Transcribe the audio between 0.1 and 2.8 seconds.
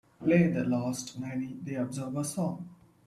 play the last Niney The Observer song